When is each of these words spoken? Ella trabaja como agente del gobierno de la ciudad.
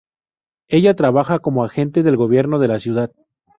Ella 0.67 0.95
trabaja 0.95 1.37
como 1.37 1.63
agente 1.63 2.01
del 2.01 2.17
gobierno 2.17 2.57
de 2.57 2.67
la 2.67 2.79
ciudad. 2.79 3.11